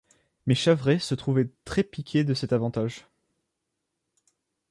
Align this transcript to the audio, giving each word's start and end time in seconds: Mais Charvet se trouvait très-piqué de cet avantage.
Mais 0.47 0.55
Charvet 0.55 0.97
se 0.97 1.13
trouvait 1.13 1.51
très-piqué 1.63 2.23
de 2.23 2.33
cet 2.33 2.53
avantage. 2.53 3.05